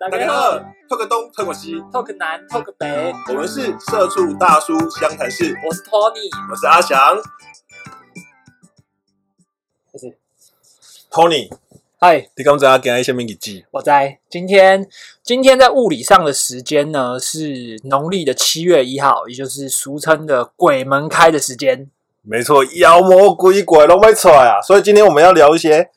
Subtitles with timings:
[0.00, 0.56] 大家好，
[0.88, 7.20] 透个东，透个西，，talk 南，talk 北，我们是社畜大叔湘潭市，我是 Tony，我是阿翔。
[9.90, 10.16] 不是
[11.10, 11.50] ，，Tony。
[11.98, 14.20] 嗨，你刚才给他下面给记，我在。
[14.30, 14.88] 今天
[15.20, 21.90] 今天在物理上的时间呢是农历的七月一号，也就是俗称的鬼门开的时间。
[22.22, 24.62] 没错，妖魔鬼怪都没出来啊！
[24.62, 25.90] 所以今天我们要聊一些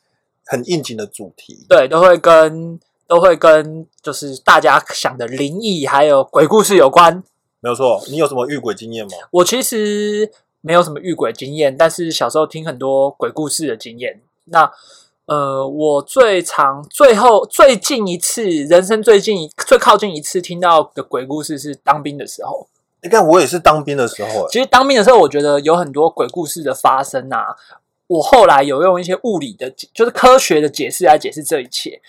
[0.47, 1.67] 很应景的主题。
[1.69, 2.79] 对，都会跟
[3.11, 7.21] 都会跟就是大家想的灵异还有鬼故事有关。
[7.59, 9.11] 没有错，你有什么遇鬼经验吗？
[9.31, 14.21] 我其实没有什么遇鬼经验，但是小时候听很多鬼故事的经验。
[14.45, 14.71] 那
[15.25, 22.69] 呃，我最长、最后、最近一次，人生最近一最靠近一次听到的鬼故事是当兵的时候。
[23.03, 27.57] 你看，我也是当兵的时候，哎，其实当兵的时候，我觉得有很多鬼故事的发生啊。
[28.07, 32.01] 我后来有用一些物理的，就是科学的解释来解释这一切。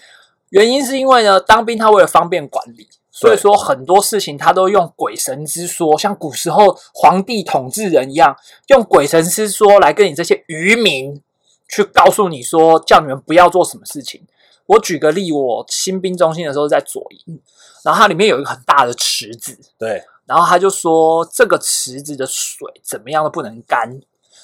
[0.52, 8.36] 原因是因为呢，当兵他为了方便管理，所以说很多事情他都用鬼神之说，像古时候皇帝统治人一样，
[8.66, 11.22] 用鬼神之说来跟你这些渔民
[11.66, 14.26] 去告诉你说，叫你们不要做什么事情。
[14.66, 17.40] 我举个例，我新兵中心的时候在左营，
[17.82, 24.00] 然后它里面有一个很大的池子，对，然后他就说这个池子的水怎么样都不能干，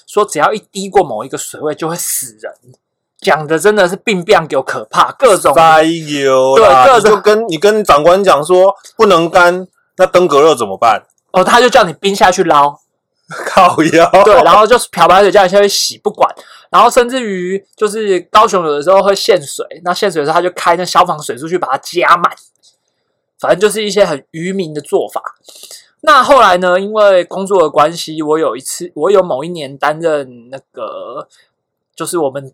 [0.07, 2.53] 说只要一滴过某一个水位就会死人。
[3.21, 9.67] 讲的真的是病变给我可怕，各种塞油，对各种就跟你跟长官讲说不能干，
[9.97, 11.03] 那登革热怎么办？
[11.31, 12.79] 哦，他就叫你冰下去捞，
[13.45, 16.33] 靠腰，对，然后就是漂白水叫你下去洗，不管，
[16.69, 22.31] 然后甚至于就是高雄有的时候会限水，那限水的时候他就开那消防水出去把它加满，
[23.39, 25.21] 反正就是一些很愚民的做法。
[26.01, 26.79] 那后来呢？
[26.79, 31.27] 因为工作的关系，我有一次，我有某一年担任那个，
[31.93, 32.53] 就是我们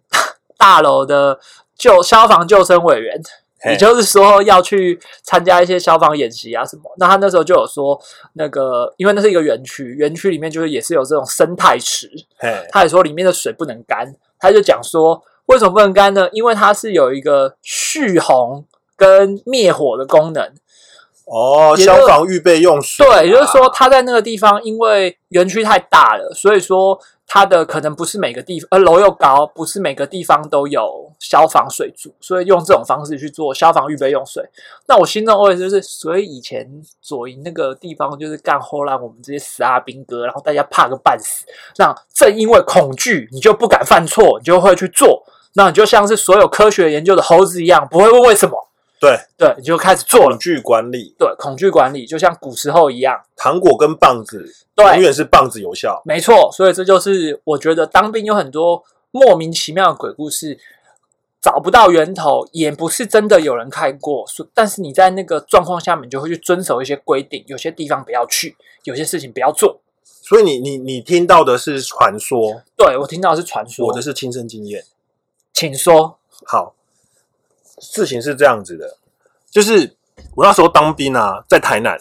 [0.66, 1.39] 大楼的
[1.77, 3.21] 救消防救生委员，
[3.69, 6.83] 也就是说要去参加一些消防演习啊什么。
[6.98, 8.02] 那他那时候就有说，
[8.33, 12.09] 那个因为那是一个园区，园区里面就是也是有这种生态池，
[12.39, 16.27] 嘿，他也说里面的水不能干，他就讲说为什么不能干呢？
[16.31, 18.65] 因为它是有一个蓄洪
[18.97, 20.52] 跟灭火的功能。
[21.25, 34.43] 哦，消防预备用水啊，对，也就是说，它在那个地方，因为园区太大了，所以说它的可能不是每个地方，呃，楼又高，不是每个地方都有消防水柱，所以用这种方式去做消防预备用水。
[34.87, 36.69] 那我心中 always 就是，所以以前
[37.02, 41.43] 左营那个地方就是干后让我们这些死阿兵哥，然后大家怕个半死。
[41.77, 45.23] 那正因为恐惧，你就不敢犯错，你就会去做。
[45.55, 48.55] 那你就像是所有科学研究的猴子一样，不会问为什么，
[49.00, 50.30] 对对，你就开始做了。
[50.30, 53.22] 恐惧管理，对，恐惧管理就像古时候一样。
[53.36, 56.02] 糖果跟棒子对永远是棒子有效。
[56.06, 60.58] 没错，所以这就是我觉得当兵有很多莫名其妙的鬼故事，
[61.42, 64.26] 找不到源头，也不是真的有人看过。
[64.28, 69.82] 所但是你在那个状况下面，你就会去遵守一些规定，有些地方不要去，有些事情不要做。
[70.04, 74.83] 所以你你你听到的是传说，对我听到的是传说，我的是亲身经验。
[75.54, 76.17] 请说。
[76.45, 76.74] 好，
[77.80, 78.97] 事情是这样子的，
[79.49, 79.95] 就是
[80.36, 81.99] 我那时候当兵啊，在台南，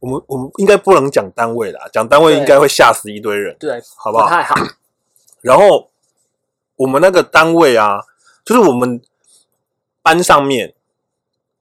[0.00, 4.28] 我们我们应该不能讲单位啦，讲单位应该会吓死一堆人，对，好不好？
[4.28, 4.54] 太好。
[5.40, 5.90] 然后
[6.76, 8.00] 我们那个单位啊，
[8.44, 9.02] 就是我们
[10.02, 10.74] 班上面，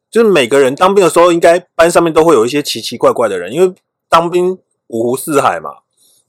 [0.09, 3.74] 就是每个人当兵的时候，应该班上面都会有一些奇奇怪怪的人，因为
[4.07, 5.80] 当兵五湖四海嘛，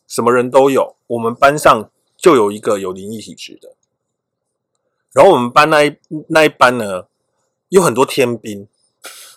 [0.07, 0.97] 什么人都有。
[1.09, 3.75] 我们班上就有一个有灵异体质的，
[5.15, 5.97] 然后我们班那一
[6.29, 7.05] 那一班呢，
[7.69, 8.67] 有很多天兵。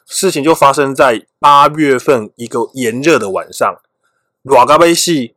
[0.07, 3.75] 事情就发生在八月份一个炎热的晚上，
[4.43, 5.33] 瓦嘎贝系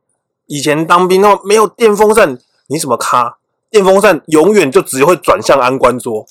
[0.47, 3.39] 以前当兵的话没有电风扇，你怎么卡？
[3.71, 6.27] 电风扇永远就只会转向安官桌。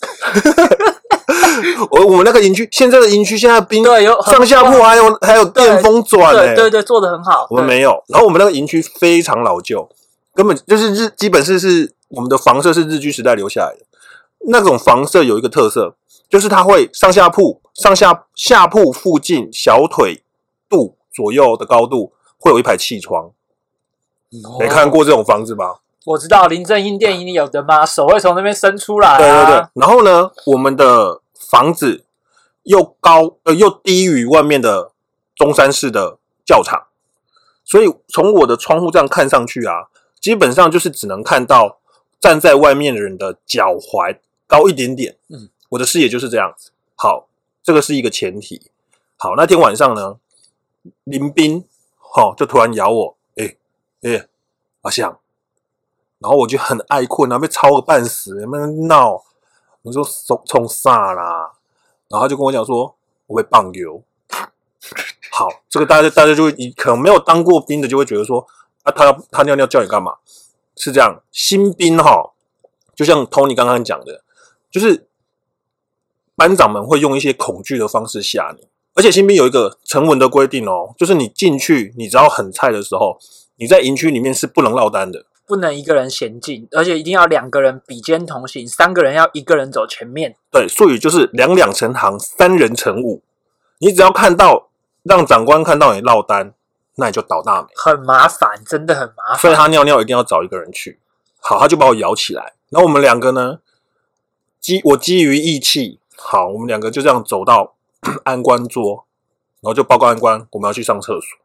[1.89, 7.47] 我我们那个营区，现在的营区现在兵对，有上下铺还有还有电风转呢、对对对，做的很好。
[7.49, 8.03] 我们没有。
[8.07, 9.89] 然后我们那个营区非常老旧，
[10.35, 13.85] 根本就是日，基本是是我们的房舍是日据时代留下来的。
[14.47, 15.95] 那种房舍有一个特色，
[16.29, 20.23] 就是它会上下铺、上下下铺附近小腿
[20.69, 23.31] 肚左右的高度会有一排气窗。
[24.59, 25.65] 没看过这种房子吧？
[25.65, 27.85] 哦我知道林正英电影里有的吗？
[27.85, 29.17] 手会从那边伸出来、啊。
[29.17, 29.67] 对对对。
[29.73, 32.05] 然后呢，我们的房子
[32.63, 34.93] 又高呃又低于外面的
[35.35, 36.87] 中山市的教场，
[37.65, 39.87] 所以从我的窗户这样看上去啊，
[40.21, 41.79] 基本上就是只能看到
[42.21, 44.17] 站在外面的人的脚踝
[44.47, 45.17] 高一点点。
[45.27, 46.71] 嗯，我的视野就是这样子。
[46.95, 47.27] 好，
[47.61, 48.71] 这个是一个前提。
[49.17, 50.17] 好，那天晚上呢，
[51.03, 51.65] 林斌
[51.97, 53.55] 好、就突然咬我，哎、
[54.01, 54.27] 哎、
[54.81, 55.19] 阿翔，
[56.19, 59.23] 然后我就很爱困，然后被操个半死，有没有闹？
[59.83, 61.51] 我说冲冲啥啦？
[62.07, 62.95] 然后他就跟我讲说，
[63.27, 64.01] 我被棒油。
[65.31, 68.47] 好，这个大家大家就会你可能没有当过兵的就会觉得说
[68.83, 70.17] 啊，他要他尿尿叫你干嘛？
[70.75, 72.33] 是这样，新兵哈，
[72.95, 74.23] 就像 Tony 刚刚讲的，
[74.69, 75.07] 就是
[76.35, 83.17] 班长们会用一些恐惧的方式吓你，而且新兵有一个成文的规定哦，就是你进去，你只要很菜的时候，
[83.57, 85.25] 你在营区里面是不能落单的。
[85.47, 90.35] 不能一个人前进，而且一定要两个人比肩同行，三个人要一个人走前面。
[90.51, 93.23] 对，术语就是两两成行，三人成伍。
[93.77, 94.69] 你只要看到
[95.03, 96.53] 让长官看到你落单，
[96.95, 97.69] 那你就倒大霉。
[97.75, 99.39] 很麻烦，真的很麻烦。
[99.39, 100.99] 所以他尿尿一定要找一个人去。
[101.39, 102.55] 好，他就把我摇起来。
[102.69, 103.59] 然后我们两个呢，
[104.59, 107.75] 基我基于义气，好，我们两个就这样走到
[108.25, 109.05] 安官桌，
[109.61, 111.37] 然后就报告安官，我们要去上厕所。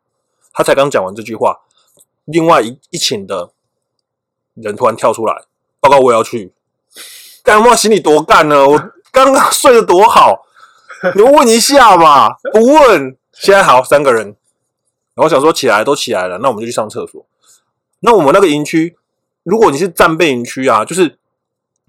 [0.53, 1.61] 他才刚讲完这句话，
[2.25, 3.53] 另外一一寝的
[4.55, 5.44] 人突然跳出来，
[5.81, 6.53] 报告我也要去。
[7.43, 8.69] 干嘛心里多干呢？
[8.69, 8.79] 我
[9.11, 10.44] 刚刚睡得多好，
[11.14, 13.17] 你问一下嘛，不问。
[13.32, 14.37] 现在好，三个人，
[15.14, 17.25] 然后想说起来都起来了，那我们就去上厕所。
[18.00, 18.97] 那我们那个营区，
[19.43, 21.19] 如果你是战备营区啊，就是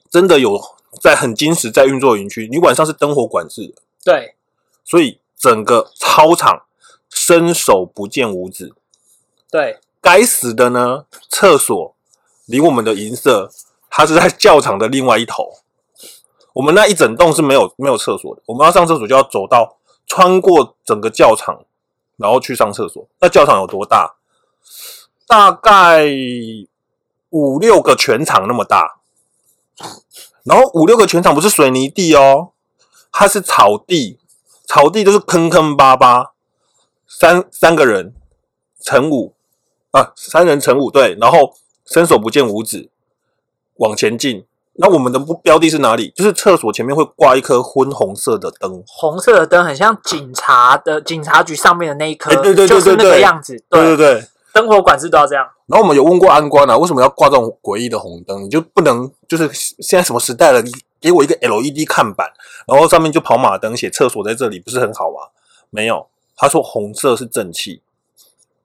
[0.09, 0.57] 真的有
[1.01, 4.35] 在很精实在运作的营区，你晚上是灯火管制的，对，
[4.83, 6.63] 所以整个操场
[7.09, 8.73] 伸手不见五指。
[9.49, 11.95] 对，该死的呢，厕所
[12.45, 13.51] 离我们的银色，
[13.89, 15.59] 它是在教场的另外一头。
[16.53, 21.65] 我们那一整栋是没有没有厕所的，我们要上厕所就要走到穿过整个教场，
[22.17, 23.07] 然后去上厕所。
[23.19, 24.15] 那教场有多大？
[25.25, 26.05] 大概
[27.29, 28.99] 五六个全场那么大。
[30.43, 32.49] 然后五六个全场不是水泥地哦，
[33.11, 34.19] 它是草地，
[34.65, 36.31] 草地都是坑坑巴巴，
[37.07, 38.13] 三三个人
[38.81, 39.33] 乘五
[39.91, 41.55] 啊，三人乘五对，然后
[41.85, 42.89] 伸手不见五指
[43.75, 44.45] 往前进。
[44.75, 46.11] 那我们的目标地是哪里？
[46.15, 53.63] 就是厕所前面会挂一颗昏红色的灯，红色的灯很像警察的警察局上面的那一颗，哎对对对就是那对对个样子。
[53.69, 54.27] 对对对。
[54.53, 55.45] 灯火管制都要这样。
[55.65, 58.43] 然后我们有问过安官啊，为什么要挂这种诡异的红灯？
[58.43, 60.71] 你就不能就是现在什么时代了，你
[61.01, 62.31] 给我一个 LED 看板，
[62.67, 65.29] 然后上面就跑马灯写厕所在这里，不是很好吗？
[65.69, 67.81] 没有，他说红色是正气，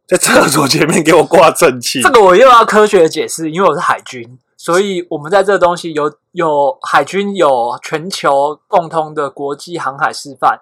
[0.06, 2.02] 在厕所前面给我挂正气。
[2.02, 10.60] 这个我又要科学的解释，因为我是海军，所以我们在这个东西有有海军有全球共通的国际航海示范。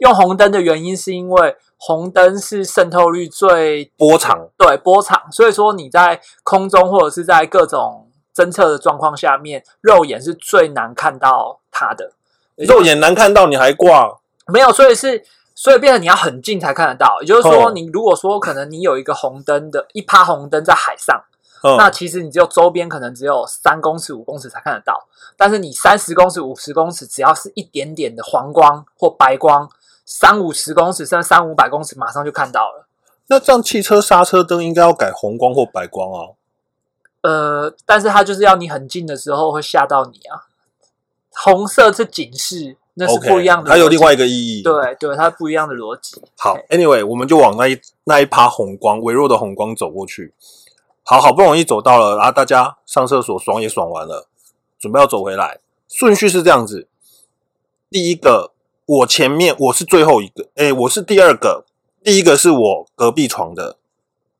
[0.00, 12.12] 用红灯的原因是因为红灯是渗透率最波长对波长，所以说你在空中或者是在各种侦测的状况下面，肉眼是最难看到它的。
[12.56, 14.18] 肉眼难看到，你还挂？
[14.46, 17.18] 没有，所以是所以变成你要很近才看得到。
[17.20, 21.22] 也就是说，哦你如果说可能你有一个红灯的一趴红灯在海上，
[21.62, 25.06] 嗯，那其实你只有周边可能只有三公尺、五公尺才看得到。
[25.36, 29.68] 但是你三十公尺、五十公尺，只要是一点点的黄光或白光，
[30.10, 32.86] 三五十公尺甚至三五百公尺，马上就看到了。
[33.26, 36.32] 那这样汽车刹车灯应该要改红光或白光啊？
[37.20, 40.48] 呃，但是它就是要你很近的时候会吓到你啊。
[41.30, 43.70] 红色是警示，那是不一样的逻辑。
[43.70, 46.22] 它有另外一个意义。，对对，它不一样的逻辑。
[46.38, 50.32] 好，Anyway，我们就往那一那一趴红光微弱的红光走过去。
[51.04, 54.26] 好好不容易走到了，然后大家上厕所爽也爽完了，
[54.78, 55.60] 准备要走回来。
[55.86, 56.88] 顺序是这样子：
[57.90, 58.52] 第一个，
[58.88, 61.66] 我前面我是最后一个，哎，我是第二个。
[62.02, 63.76] 第一个是我隔壁床的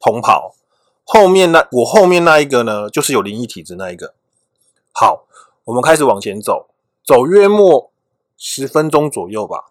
[0.01, 0.55] 同袍，
[1.05, 4.15] 后面那我后面那一个呢，就是有灵异体质那一个。
[4.91, 5.27] 好，
[5.65, 6.67] 我们开始往前走，
[7.05, 7.91] 走约莫
[8.39, 9.67] 十分钟左右吧。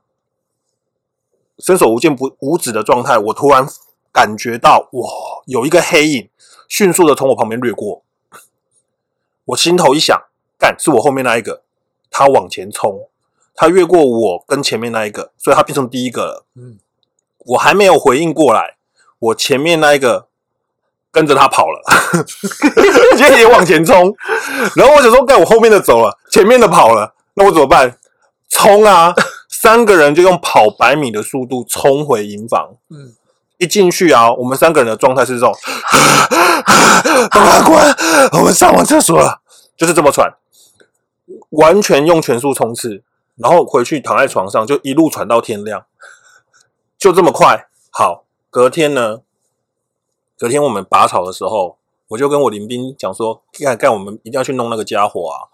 [1.58, 3.68] 伸手无见不五指的状态，我突然
[4.14, 5.10] 感觉到哇，
[5.48, 6.30] 有一个黑影
[6.68, 8.04] 迅速的从我旁边掠过。
[9.46, 10.16] 我心头一想，
[10.60, 11.64] 干是我后面那一个，
[12.12, 13.10] 他往前冲，
[13.58, 16.46] 他越过我跟前面那一个，所以他变成第一个了。
[16.56, 16.78] 嗯，
[17.40, 18.78] 我还没有回应过来，
[19.18, 20.28] 我前面那一个
[21.12, 21.82] 跟着他跑了，
[22.24, 24.16] 直接也往前冲。
[24.76, 27.98] 然后我想说，干我后面的走了，前面的跑了，那我怎么办？
[28.50, 29.14] 冲啊！
[29.50, 32.76] 三个人就用跑百米的速度冲回营房。
[32.90, 33.14] 嗯，
[33.58, 35.54] 一进去啊，我们三个人的状态是这种，
[37.32, 37.96] 法官，
[38.34, 39.42] 我们上完厕所了，
[39.76, 40.32] 就是这么喘，
[41.50, 43.02] 完全用全速冲刺，
[43.38, 45.86] 然后回去躺在床上，就一路喘到天亮，
[46.98, 47.70] 就这么快。
[47.92, 49.22] 好，隔天呢，
[50.38, 51.78] 隔天我们拔草的时候，
[52.10, 55.48] 我就跟我林兵讲说，干干，我们一定要去弄那个家伙啊，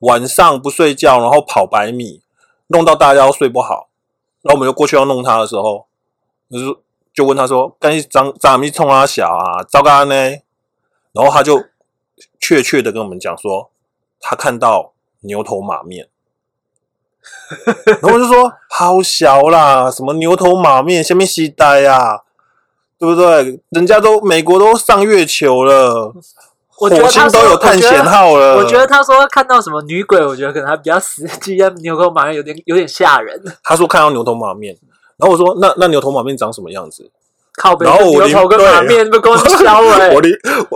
[0.00, 2.22] 晚上不睡觉，然后跑百米，
[2.68, 3.88] 弄到大家都睡不好，
[4.42, 5.86] 然后我们就过去要弄他的时候，
[6.50, 6.76] 就是
[7.12, 10.14] 就问他说：“干是张张咪冲他小啊，糟糕呢？”
[11.12, 11.64] 然后他就
[12.38, 13.70] 确切的跟我们讲说，
[14.20, 16.08] 他看到牛头马面，
[18.00, 22.20] 然后我就说好小啦，什么牛头马面，下面西呆呀，
[22.98, 23.60] 对不对？
[23.70, 26.12] 人家都美国都上月球了，
[26.68, 28.56] 火我觉得他星都有探险号了。
[28.56, 33.42] 我觉得他说看到什么女鬼，我觉得可能还比较实际，但牛头马面有点有点吓人。
[33.62, 34.76] 他说看到牛头马面，
[35.16, 37.10] 然后我说那那牛头马面长什么样子？
[37.56, 40.28] 靠北，然后我牛头跟马面不跟 我消哎、我的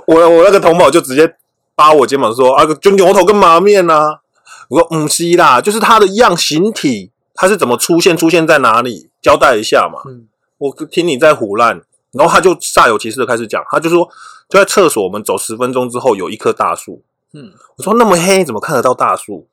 [0.07, 1.35] 我我那个同胞就直接
[1.75, 4.21] 扒我肩膀说啊，就牛头跟马面啊。
[4.69, 10.01] 我说嗯是啦，就是它的样形体，它是怎么出现，出现在哪里，交代一下嘛。
[10.07, 10.27] 嗯，
[10.59, 14.09] 我听你在胡乱，然后他就煞有其事的开始讲，他就说
[14.49, 17.03] 就在厕所，我们走十分钟之后有一棵大树。
[17.33, 19.47] 嗯，我说那么黑怎么看得到大树？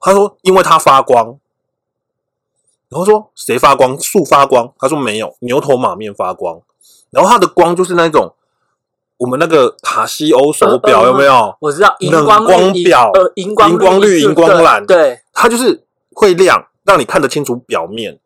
[0.00, 1.38] 他说因为它发光。
[2.88, 3.96] 然后说谁发光？
[4.00, 4.72] 树发光？
[4.76, 6.60] 他说没有，牛头马面发光。
[7.10, 8.34] 然后它的光就是那种
[9.20, 11.54] 我们那个卡西欧手表有没有？
[11.60, 15.84] 我知道荧冷光绿光表呃，荧光荧光绿荧光蓝对，它就是
[16.14, 18.18] 会亮，让你看得清楚表面，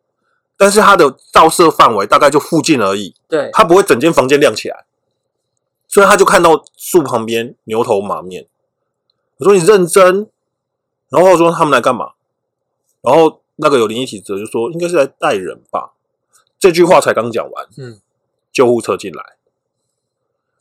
[0.55, 3.13] 但是它的照射范围大概就附近而已。
[3.27, 4.85] 对，它不会整间房间亮起来，
[5.89, 8.47] 所以他就看到树旁边牛头马面。
[9.37, 10.29] 我说你认真，
[11.09, 12.11] 然后我说他们来干嘛？
[13.01, 15.91] 然后那个有灵异体质就说应该是来带人吧。
[16.57, 17.99] 这句话才刚讲完，嗯，
[18.53, 19.23] 救护车进来，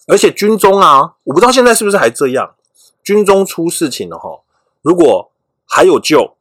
[0.06, 2.54] 而且军中啊，我不知道现在是不是还这样。
[3.02, 4.40] 军中出事情了哈，
[4.80, 5.30] 如果
[5.66, 6.36] 还有救，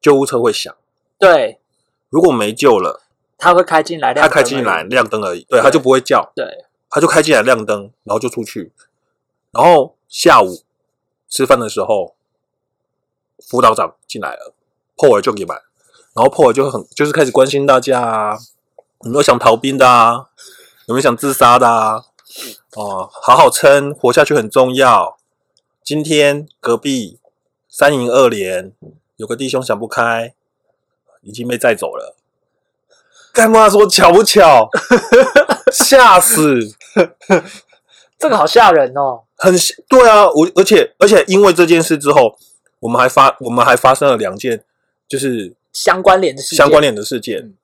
[0.00, 0.74] 救护车会响；
[1.18, 1.58] 对，
[2.10, 3.00] 如果没救了，
[3.38, 6.30] 他会开进来，他开进来，亮灯而已，对，他就不会叫。
[6.34, 8.72] 对，他就开进来亮灯，然后就出去。
[9.52, 10.62] 然后下午
[11.30, 12.14] 吃饭的时候，
[13.46, 14.52] 辅导长进来了，
[14.96, 15.54] 破尔就给买，
[16.14, 18.38] 然后破尔就很就是开始关心大家啊，
[19.04, 20.28] 有没有想逃兵的啊，
[20.88, 22.04] 有没有想自杀的啊？
[22.74, 25.16] 哦，好好撑，活下去很重要。
[25.84, 27.18] 今天隔壁
[27.68, 28.72] 三营二连
[29.16, 30.34] 有个弟兄想不开，
[31.22, 32.16] 已经被载走了。
[33.32, 34.68] 干嘛说巧不巧？
[35.72, 36.58] 吓死！
[38.18, 39.22] 这个好吓人哦。
[39.36, 39.54] 很
[39.88, 42.38] 对啊，我而且而且因为这件事之后，
[42.80, 44.64] 我们还发我们还发生了两件
[45.06, 47.40] 就是相关联的事件，相关联的事件。
[47.40, 47.54] 嗯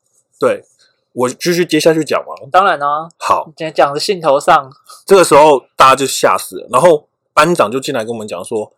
[0.41, 0.65] 对
[1.13, 2.35] 我继续接下去讲嘛。
[2.51, 4.71] 当然啊，好，讲讲的兴头上，
[5.05, 8.73] 这个时候大家就吓死了，然后班长就进来跟我们讲说，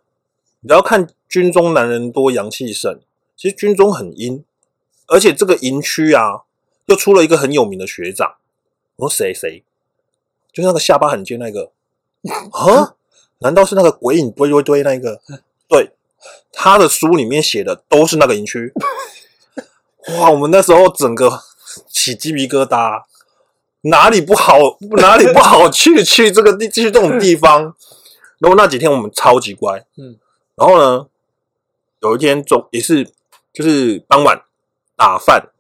[0.61, 3.00] 你要看军中男人多阳气盛，
[3.37, 4.45] 其实军中很阴，
[5.07, 6.43] 而且这个营区啊
[6.87, 8.35] 又出了一个很有名的学长。
[8.97, 9.62] 我说谁谁？
[10.53, 11.73] 就是那个下巴很尖那个
[12.53, 12.95] 啊？
[13.38, 15.21] 难道是那个鬼影堆堆堆那个？
[15.69, 15.91] 对，
[16.53, 18.73] 他的书里面写的都是那个营区。
[20.19, 21.41] 哇，我们那时候整个
[21.88, 23.02] 起鸡皮疙瘩，
[23.83, 24.59] 哪里不好，
[24.99, 27.75] 哪里不好去去这个地去这种地方。
[28.38, 30.19] 然后那几天我们超级乖，嗯，
[30.54, 31.07] 然后呢，
[32.00, 33.11] 有一天中也是
[33.52, 34.43] 就是傍晚
[34.97, 35.50] 打饭，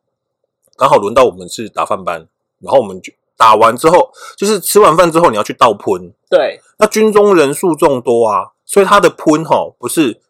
[0.76, 2.26] 刚好轮到我们是打饭班，
[2.58, 10.20] 然后我们就打完之后，就是吃完饭之后你要去倒喷，对，那军中人数众多啊，所以他的喷吼不是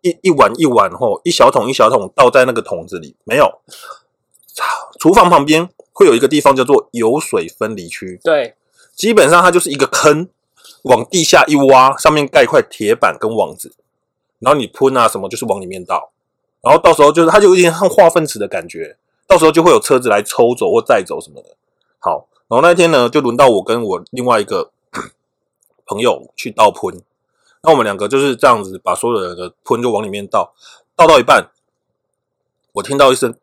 [0.00, 3.60] 一一碗一碗吼，一小桶一小桶倒在那个桶子里，没有。
[4.98, 8.56] 厨房旁边会有一个地方叫做油水分离区，对，
[8.94, 10.28] 基本上它就是一个坑，
[10.82, 13.74] 往地下一挖，上面盖一块铁板跟网子，
[14.38, 16.10] 然后你喷啊什么就是往里面倒，
[16.62, 21.56] 然后到时候就是它就有点像化粪池的感觉，到时候就会有车子来抽走或载走什么的。
[21.98, 24.70] 好，然后那天呢，就轮到我跟我另外一个
[25.86, 27.00] 朋友去倒喷，
[27.62, 30.54] 那我们两个就是这样子把所有人的喷就往里面倒，
[30.96, 31.50] 倒到一半，
[32.72, 33.40] 我听到一声干，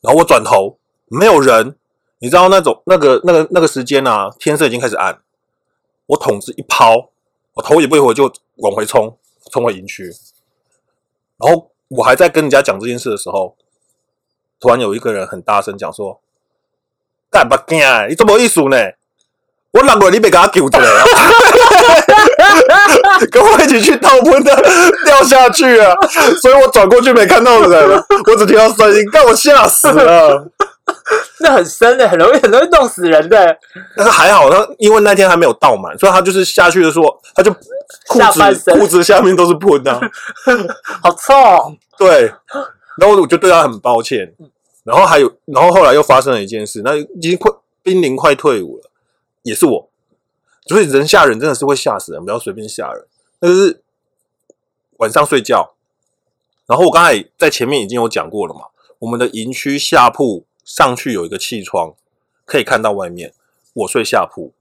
[0.00, 1.76] 然后我转头没有人，
[2.18, 5.20] 你知道那种那个那个那个时间啊，天色已经开始暗，
[6.06, 7.10] 我桶子一抛，
[7.54, 9.16] 我头也不回就往回冲，
[9.50, 10.12] 冲回营区，
[11.36, 13.56] 然后我还在跟人家讲这件事的时候，
[14.58, 16.20] 突然有一个人很大声讲说。
[17.32, 17.78] 干不惊？
[18.08, 18.76] 你这么意思呢？
[19.72, 20.78] 我落落你别给他救一个，
[23.30, 24.54] 跟我一起去倒喷的
[25.04, 25.94] 掉下去啊，
[26.42, 30.46] 所以我转过去没看到人，我只听到声音，干我吓死了。
[31.38, 33.56] 那很深的，很容易很容易冻死人的。
[33.96, 37.52] 但是还好，他因为那天还没有倒满，所以他就是下去的时候，他就
[38.08, 40.00] 裤子裤子下面都是喷啊。
[41.00, 42.32] 好臭哦，对，
[42.98, 44.32] 然后我就对他很抱歉。
[44.82, 47.52] 然后还有，然后后来又发生了一件事，那已经快
[47.84, 48.89] 濒临快退伍了，
[49.42, 49.90] 也是我，
[50.66, 53.06] 所以人吓人真的是会吓死人，不要随便吓人。
[53.40, 53.82] 那是
[54.98, 55.74] 晚上睡觉，
[56.66, 58.66] 然后我刚才在前面已经有讲过了嘛，
[59.00, 61.94] 我们的营区下铺上去有一个气窗，
[62.44, 63.32] 可以看到外面。
[63.72, 64.52] 我睡下铺，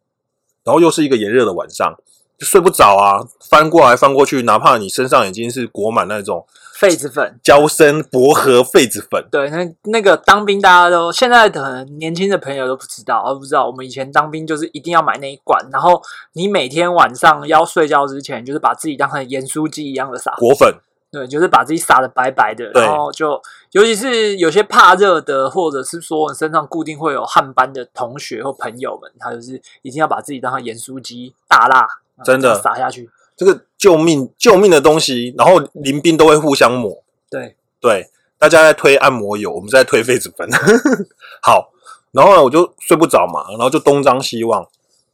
[0.63, 1.99] 然后又是一个炎热的晚上，
[2.39, 3.19] 就睡不着啊，
[3.49, 6.47] 翻过来翻过去，哪怕你身上已经是裹满那种
[6.79, 7.37] 痱子粉。
[7.43, 20.73] 胶身薄荷痱子粉，对，那那个当兵，大家都现在可能年轻的朋友都不知道，而不知道我们以前当兵就是一定要买那一罐，然后你每天晚上要睡觉之前，就是把自己当成盐酥鸡一样的撒，果粉，
[21.11, 23.41] 对，就是把自己撒的白白的，然后就
[23.71, 31.85] 尤其是有些怕热的，或者是说你身上固定会有汗斑的同学或朋友们，他就是一定要把自己当成盐酥鸡大辣，
[32.23, 37.03] 真的撒下去，这个救命救命的东西，然后林兵都会互相抹。
[37.29, 40.49] 对，对，大家在推按摩油，我们在推痱子粉。
[41.41, 41.71] 好，
[42.11, 44.67] 然后呢，我就睡不着嘛，然后就东张西望，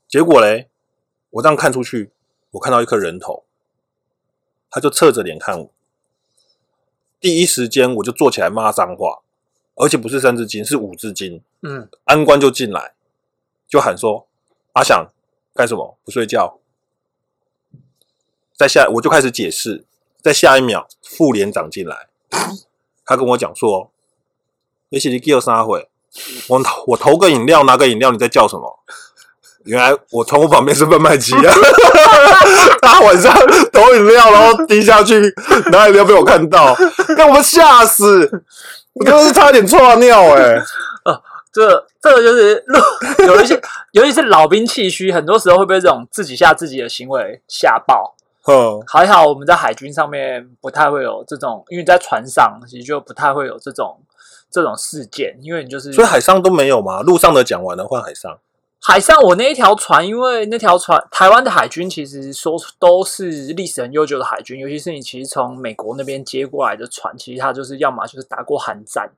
[0.08, 0.68] 结果嘞，
[1.30, 2.12] 我这样看出去，
[2.52, 3.44] 我看到一颗人头，
[4.70, 5.70] 他就侧着脸看我。
[7.20, 9.22] 第一时间我就坐起来骂脏话，
[9.76, 11.42] 而且不是三字经，是五字经。
[11.62, 12.94] 嗯，安官就进来，
[13.68, 14.28] 就喊说
[14.74, 15.08] ：“阿想
[15.54, 15.98] 干什么？
[16.04, 16.60] 不睡觉？”
[18.58, 19.84] 在下我就开始解释，
[20.22, 22.08] 在下一秒，副连长进来，
[23.06, 23.92] 他跟我讲说
[24.90, 25.90] ：“也许你给我三回，
[26.48, 28.80] 我我投个饮料，拿个饮料，你在叫什么？”
[29.66, 31.54] 原来我窗户旁边是贩卖机啊！
[32.84, 33.34] 他晚上
[33.74, 35.20] 投饮料，然后滴下去，
[35.72, 36.76] 拿饮料被我看到，
[37.18, 38.30] 让我们吓死！
[38.94, 40.64] 我真的是差点错尿哎、
[41.52, 42.64] 这这个就是
[43.26, 43.60] 有一些，
[43.92, 48.15] 尤其是老兵气虚，很多时候会被这种自己吓自己的行为吓爆。
[48.46, 54.00] 哼，还好我们在海军上面不太会有这种，因为在船上其实就不太会有这种
[54.52, 57.02] 这种事件，因为你就是所以海上都没有嘛？
[57.02, 58.40] 路上的讲完了，换海上。
[58.80, 69.10] 海上我那一条船，因为那条船台湾的海军其实说都是历史很悠久的海军，尤其是你其实从美国那边接过来的船，其实它就是要么就是打过寒战，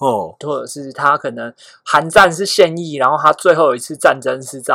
[0.00, 1.52] 哦，或者是他可能
[1.84, 4.74] 韩战是现役，然后他最后一次战争是在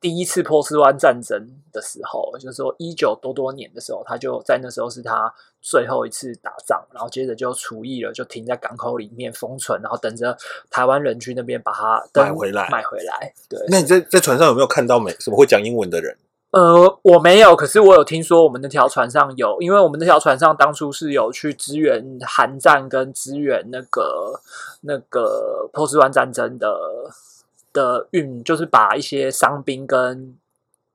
[0.00, 10.34] 第一次波斯湾战争的时候，就是说一九多多年的时候，他就在那时候是他最后一次打仗，然后接着就除役了，就停在港口里面封存，然后等着
[10.70, 13.34] 台湾人去那边把它登买回来买回来。
[13.50, 16.16] 对，那你在在船上有没有看到美什么会讲英文的人？
[16.56, 24.40] 呃，我没有，可是我有听说我们那条船上有，因为我们那条船上当初是有去支援韩战跟支援那个
[24.80, 26.74] 那个波斯湾战争的
[27.74, 30.34] 的运，就是把一些伤兵跟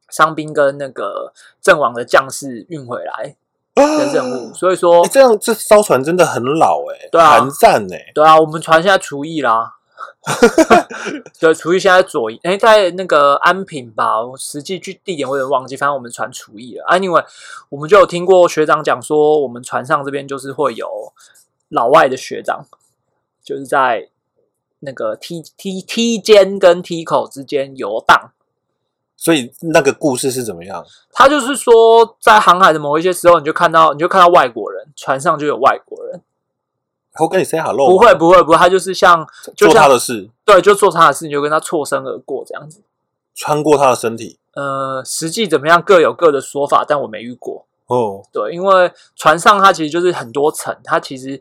[0.09, 3.35] 伤兵跟那个阵亡的将士运回来
[3.75, 7.39] 的任务，所以说哎，这样这艘船真的很老哎、对啊。
[7.39, 9.75] 韩战哎、对啊，我们船现在除役啦。
[11.39, 16.85] 对，厨艺现在左翼，哎，在那个安平吧，我实际去地点我有点忘记，反正我们船厨艺了。
[16.89, 17.25] Anyway，
[17.69, 21.11] 我们就有听过学长讲说，我们船上这边就是会有
[21.69, 22.67] 老外的学长，
[23.43, 24.09] 就是在
[24.81, 28.31] 那个梯梯梯间跟梯口之间游荡。
[29.17, 30.85] 所以那个故事是怎么样？
[31.11, 36.21] 他就是说，在航海的某一些时候，你就看到，你就看到外国人，船上就有外国人。
[37.21, 42.81] 我跟你 say hello，不会，不会，不会，他就是像，就做他的事，对，就做他的事，你就跟他错身而过这样子。
[43.35, 47.65] 穿过他的身体呃，实际怎么样各有各的说法，但我没遇过。
[47.87, 51.39] 哦，对，因为船上它其实就是很多层，它其实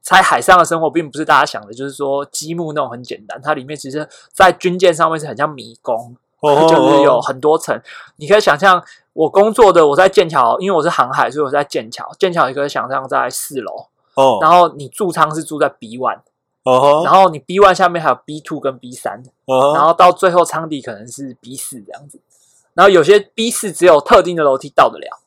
[0.00, 7.80] 在海上的生活并不是大家想的，就是说积木那种很简单，它里面其实，在军舰上面是很像迷宫，哦就是有很多层。
[8.16, 12.08] 你可以想象，我工作的我在剑桥，因为我是航海，所以我在剑桥。
[12.18, 13.86] 剑桥你可以想象在四楼，
[14.20, 16.18] 哦，然后你驻仓是住在 B one，
[16.64, 17.04] 哦吼。
[17.04, 22.20] 然后你 B one 下面还有 B two 跟 B 三，哦然后到最后舱底可能是 B 四这样子。
[22.74, 25.20] 然后有些 B 四只有特定的楼梯到得了，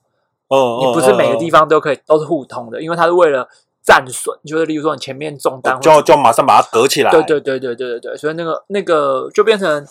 [0.49, 3.47] 哦，你不是每个地方方都可以都是互通的，因为它是为了
[3.81, 9.85] 战损，就是例如说你前面中弹就就马上把它隔起来，对对对对对对对，所以那个那个就变成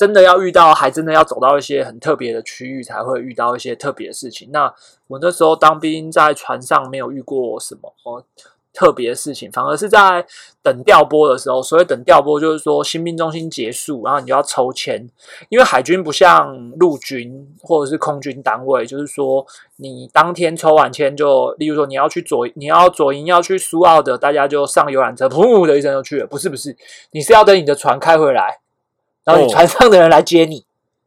[0.00, 4.48] 真的要遇到，还真的要走到一些很特别的区域，才会遇到一些特别的事情。
[4.50, 4.72] 那
[5.08, 8.24] 我那时候当兵在船上没有遇过什么哦
[8.72, 10.24] 特别的事情，反而是在
[10.62, 11.62] 等调拨的时候。
[11.62, 15.06] 所谓等调拨，就是说新兵中心结束，然后你就要抽签，
[15.50, 26.26] 因为海军不像陆军或者是空军单位，就是说你当天抽完签就，例如说你要去左，你要左营要去苏澳的，大家就上游览车，噗的一声就去了。
[26.26, 26.74] 不是不是，
[27.10, 28.60] 你是要等你的船开回来，
[29.30, 29.54] 然后你哦。
[29.54, 30.64] 船上的人来接你。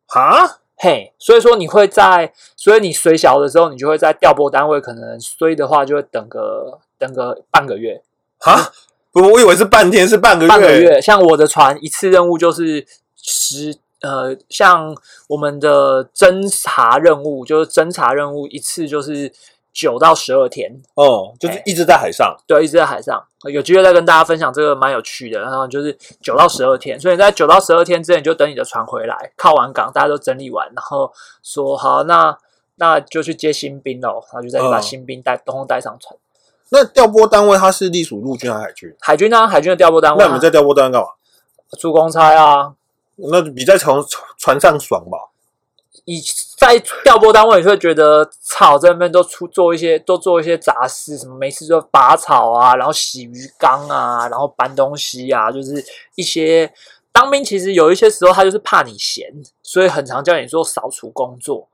[0.08, 8.04] 哈，嘿，所以说你会在，所以你水小的时候，你就会在调拨单位，可能衰的话就会等个等个半个月，
[8.40, 8.72] 哈，
[9.12, 11.02] 不，我以为是半天，是半个月，半个月。
[11.02, 14.96] 像我的船一次任务就是十呃，像
[15.30, 19.32] 我们的侦查任务，就是侦查任务一次就是
[19.74, 22.38] 九到十二天，哦，就是一直在海上。
[22.48, 23.22] 对，一直在海上。
[23.52, 25.40] 有机会再跟大家分享这个蛮有趣的。
[25.42, 32.38] 然后就是九到十二天，所以在九到十二天之前就等你的船回来，靠完港，大家都整理完，然后说好，那
[32.76, 34.24] 那就去接新兵喽。
[34.32, 36.16] 然后就再把嗯新兵带，通通带上船。
[36.70, 38.96] 那调拨单位它是隶属陆军还是海军？
[39.00, 39.48] 海军呢？
[39.48, 41.08] 海军的调拨单位啊，那你们在调拨单位干嘛？
[41.80, 42.74] 出公差啊。
[43.16, 43.98] 那比在船
[44.38, 45.18] 船上爽吧？
[46.06, 46.22] 以
[46.66, 55.84] 在调拨单位，你会觉得草这边都出做一些，都做一些杂事，什么没事就拔草啊，然后洗鱼缸啊，然后搬东西啊，就是
[56.16, 56.72] 一些
[57.12, 57.44] 当兵。
[57.44, 59.28] 其实有一些时候他就是怕你闲，
[59.62, 61.68] 所以很常叫你做扫除工作。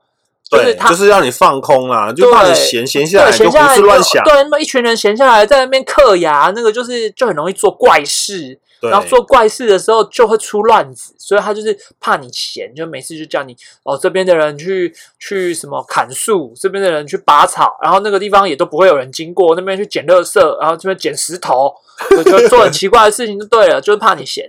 [0.50, 4.24] 就是对，他就是让你放空啦，就怕你闲闲下来，就胡思乱想。
[4.24, 8.58] 对，那么一群人闲下来在那边嗑牙，那个就是就很容易做怪事。
[8.80, 21.70] 对，然后做怪事的时候就会出乱子，所以他就是怕你闲，就每次就叫你哦这边的人去去什么砍树，这边的人去拔草，然后那个地方也都不会有人经过，那边去捡垃圾，然后这边捡石头，
[22.10, 24.48] 就就做很奇怪的事情就对了，就是怕你闲。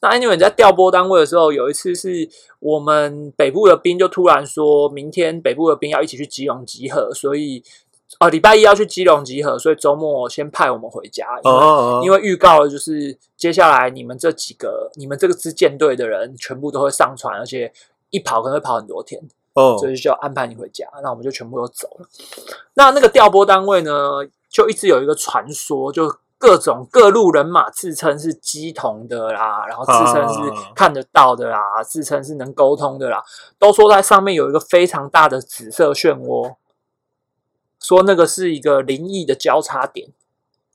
[0.00, 2.28] 那 anyway 在调拨单位的时候，有一次是
[2.58, 7.62] 我们北部的兵就突然说明天北部的兵要一起去基隆集合，所以
[8.20, 17.72] 哦礼拜一要去基隆集合，所以周末先派我们回家，因为嗯，因为预告了，就是接下来你们这几个、你们这个支舰队的人全部都会上船，而且
[18.10, 19.20] 一跑可能会跑很多天，
[19.54, 20.86] 哦所以就安排你回家。
[21.02, 22.08] 那我们就全部都走了。
[22.74, 23.92] 那那个调拨单位呢，
[24.48, 33.22] 就一直有一个传说，就各种各路人马自称是鸡同的啦，然后自称是啊看得到的啦，自称是能沟通的啦，
[33.58, 36.54] 都说在上面有一个非常大的紫色漩涡，
[37.80, 40.10] 说那个是一个灵异的交叉点。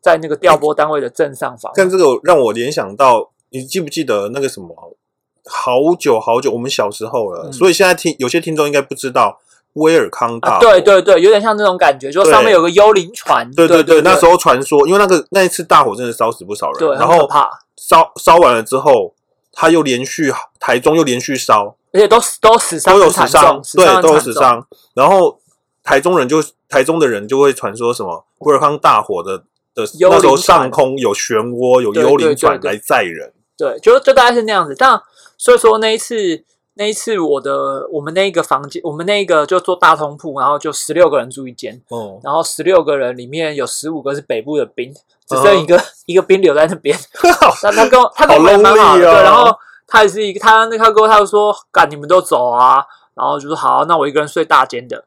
[0.04, 4.98] 在那个调拨单位的正上方，看这个让我联想到，你记不记得那个什么？
[5.46, 9.40] 好久好久，我们小时候了，嗯所以现在听有些听众应该不知道
[9.74, 13.50] 威尔康大啊，对对对，有点像那种感觉，就上面有个幽灵船。
[13.52, 19.14] 对对对，那时候传说，因为那个那一次大火真的烧死不少人，对，然后怕，烧烧完了之后，
[19.54, 24.20] 他又连续台中又连续烧，而且都死都死伤都有死伤，，对，都有。
[24.20, 24.66] 死伤。
[24.94, 25.40] 然后
[25.84, 29.38] 台中人就台中的人就会传说什么威尔康大火的
[29.74, 33.34] 的那时候上空有漩涡，有幽灵船来载人。
[33.58, 34.76] 对，就就大概是那样子。
[34.78, 35.02] 但
[35.38, 36.44] 所以说那一次，
[36.76, 44.94] 那一次我的我们那一个房间，我们那一个就做大通铺，然后就十六个人住一间，哦，然后十六个人里面有十五个是北部的兵，
[45.28, 46.98] 只嗯剩一个、一个兵留在那边。
[47.62, 49.14] 那他跟我他跟我好们也蛮好的，lonely 哦。
[49.14, 52.84] 对，然后他也是一个他那他跟我他就说，干你们都走啊，
[53.16, 55.04] 然后就说好，那我一个人睡大间的，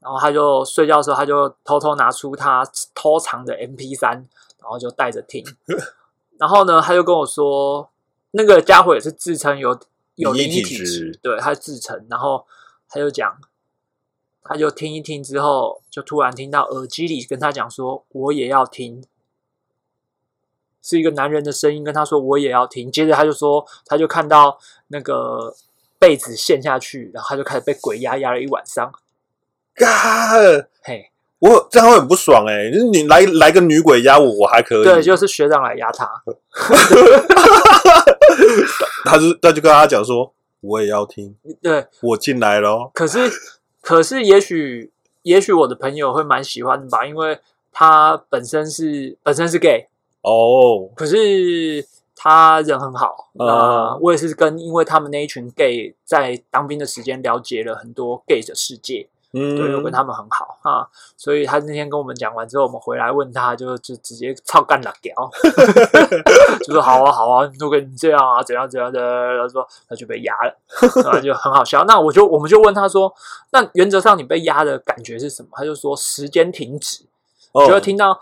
[0.00, 5.44] 然后他就睡觉的时候他就偷偷拿出他偷藏的 MP 三，然后就带着听，
[6.38, 7.90] 然后呢他就跟我说，
[8.30, 9.76] 那个家伙也是自称有
[10.18, 12.46] 有灵异体质质，对，他自称，然后
[12.88, 13.40] 他就讲。
[14.50, 19.04] 他就听一听之后，就突然听到耳机里跟他讲说：“我也要听。”
[20.80, 25.54] 是一个男人的声音跟他说：“我也要听。”接着他就说，他就看到那个
[25.98, 28.90] 被子陷下去，然后他就开始被鬼压压了一晚上。
[29.74, 30.30] 嘎，
[30.80, 34.84] 嘿，我这样会很不爽哎、就是你来来个女鬼压我，我还可以。
[34.84, 36.08] 对，就是学长来压他。
[39.04, 42.90] 他就他就跟他讲说，我也要听，对，我进来咯。
[42.92, 43.30] 可是
[43.80, 44.90] 可是也许
[45.22, 47.38] 也许我的朋友会蛮喜欢的吧，因为
[47.72, 49.86] 他本身是本身是 gay，
[50.22, 53.30] 哦，可是他人很好。
[53.38, 59.06] 嗯那、我也是跟因为他们那一群 gay 在当兵的时间了解了很多 gay 的世界。
[59.34, 65.14] 嗯，对，我跟他们很好啊，所以他那天跟我们讲完之后，我们回来问他就就直接操干了屌，
[66.64, 70.56] 就说好啊好啊，都跟你这样啊，怎样怎样的，他说他就被压了，
[71.04, 71.84] 然后就很好笑。
[71.84, 73.12] 那我就我们就问他说，
[73.50, 75.48] 那原则上你被压的感觉是什么？
[75.52, 77.04] 他就说时间停止，
[77.52, 78.18] 哦就会听到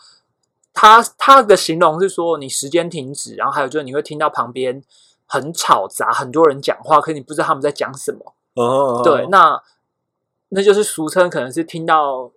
[0.75, 4.83] 他他的形容是说你时间停止，然后还有就是你会听到旁边
[5.27, 8.35] 很吵杂，很多人讲话，可是你不知道他们在讲什么。
[8.57, 9.63] 嗯，嗯对，，那
[10.51, 12.31] 那就是俗称，可能是听到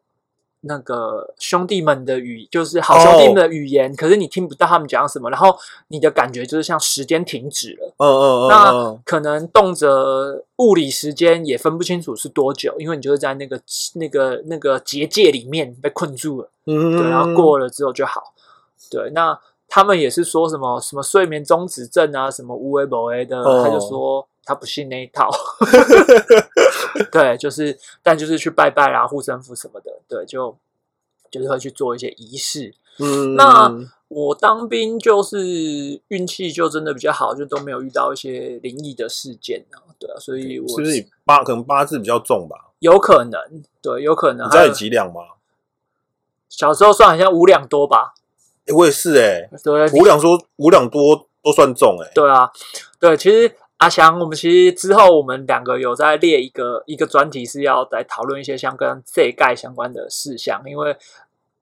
[0.61, 5.57] 那个兄弟们的语，就是好兄弟们的语言，可是你听不到他们讲什么，然后
[5.89, 9.87] 你的感觉就是像时间停止了，嗯嗯嗯那嗯可能动辄
[10.57, 13.61] 物理时间也分不清楚是多久，因为你就是在那个
[13.95, 18.33] 那个那个结界里面被困住了，嗯，对，然后过了之后就好，
[18.89, 19.39] 对，那。
[19.71, 25.29] 他们也是说什么什么睡眠中止症啊，什么无为不为的，哦他就说他不信那一套。
[27.11, 30.57] 对，就是，但就是去拜拜啊、护身符什么的，对，就
[31.31, 32.73] 就是会去做一些仪式。
[32.99, 33.73] 嗯，那
[34.09, 42.71] 我当兵就是运气就真的比较好，就都没有遇到一些灵异的事件啊，对啊，所以我是不是你八可能八字比较重吧？
[42.79, 43.39] 有可能，
[43.81, 44.47] 对，有可能。
[44.47, 45.21] 你知道有你几两吗？
[46.49, 48.15] 小时候算好像五两多吧，
[48.65, 52.51] 诶我也是哎、对五两说五两多都算重哎、对啊，
[52.99, 60.97] 对，其实阿翔，我们其实之后我们两个有在列一个一个专题，是要来讨论一些相跟这盖相关的事项，因为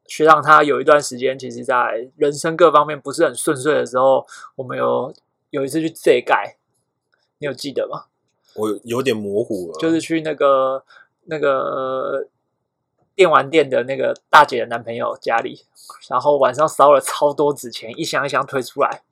[0.08, 4.26] 学长他有一段时间，其实在人生各方面不是很顺遂的时候，
[4.56, 5.14] 我们有
[5.52, 6.58] 有一次去这盖，
[7.38, 8.06] 你有记得吗？
[8.56, 10.84] 我有点模糊了，就是去那个
[11.26, 12.28] 那个
[13.14, 15.66] 电玩店的那个大姐的男朋友家里，
[16.10, 19.04] 然后晚上烧了超多纸钱，一箱一箱推出来，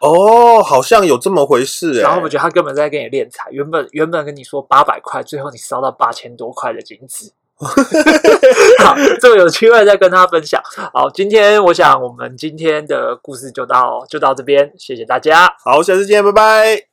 [0.00, 7.32] 哦，好像有这么回事哎、然后我觉得他根本在跟你敛财，原本原本跟你说八百块，最后你烧到八千多块的金子。
[8.82, 10.62] 好，这个有机会再跟他分享。
[10.94, 15.54] 好，今天我想我们今天的故事就到就到这边，谢谢大家。
[15.62, 16.89] 好，下次见，拜拜。